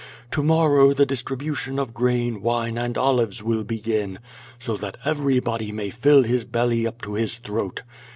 [0.31, 4.17] To morrow the distribution of grain, wine, and olives will begin,
[4.57, 7.83] so that everybody may fill his belly up to his throat.